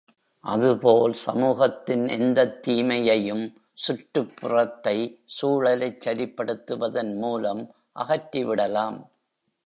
[0.43, 3.43] அதுபோல் சமூகத்தின் எந்தத் தீமையையும்
[3.73, 4.95] சுற்றுப் புறத்தை
[5.41, 7.61] சூழலைச் சரிப்படுத்துவதன் மூலம்
[7.91, 8.97] அகற்றி விடலாம்.